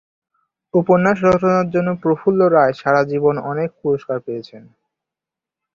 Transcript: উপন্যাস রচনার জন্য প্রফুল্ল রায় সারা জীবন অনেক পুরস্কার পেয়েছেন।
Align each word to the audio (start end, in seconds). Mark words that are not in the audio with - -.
উপন্যাস 0.73 1.17
রচনার 1.27 1.67
জন্য 1.73 1.89
প্রফুল্ল 2.03 2.41
রায় 2.47 2.73
সারা 2.73 3.01
জীবন 3.11 3.35
অনেক 3.51 3.69
পুরস্কার 3.81 4.17
পেয়েছেন। 4.25 4.63